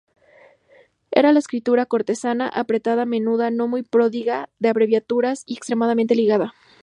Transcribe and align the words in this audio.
Era 1.11 1.31
la 1.31 1.37
escritura 1.37 1.85
cortesana 1.85 2.47
apretada, 2.49 3.05
menuda, 3.05 3.51
no 3.51 3.67
muy 3.67 3.83
pródiga 3.83 4.49
de 4.57 4.69
abreviaturas 4.69 5.43
y 5.45 5.53
extremadamente 5.53 6.15
ligada. 6.15 6.55